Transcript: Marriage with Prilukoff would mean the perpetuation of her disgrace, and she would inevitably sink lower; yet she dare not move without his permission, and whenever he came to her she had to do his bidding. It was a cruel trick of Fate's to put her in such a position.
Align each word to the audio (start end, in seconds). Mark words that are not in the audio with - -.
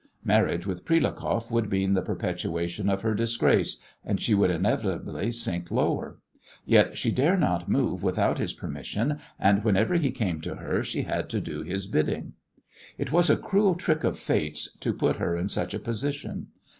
Marriage 0.25 0.65
with 0.65 0.83
Prilukoff 0.83 1.51
would 1.51 1.69
mean 1.69 1.93
the 1.93 2.01
perpetuation 2.01 2.89
of 2.89 3.03
her 3.03 3.13
disgrace, 3.13 3.77
and 4.03 4.19
she 4.19 4.33
would 4.33 4.49
inevitably 4.49 5.31
sink 5.31 5.69
lower; 5.69 6.17
yet 6.65 6.97
she 6.97 7.11
dare 7.11 7.37
not 7.37 7.69
move 7.69 8.01
without 8.01 8.39
his 8.39 8.51
permission, 8.51 9.19
and 9.39 9.63
whenever 9.63 9.93
he 9.97 10.09
came 10.09 10.41
to 10.41 10.55
her 10.55 10.81
she 10.81 11.03
had 11.03 11.29
to 11.29 11.39
do 11.39 11.61
his 11.61 11.85
bidding. 11.85 12.33
It 12.97 13.11
was 13.11 13.29
a 13.29 13.37
cruel 13.37 13.75
trick 13.75 14.03
of 14.03 14.17
Fate's 14.17 14.75
to 14.79 14.91
put 14.91 15.17
her 15.17 15.37
in 15.37 15.49
such 15.49 15.71
a 15.75 15.79
position. 15.79 16.47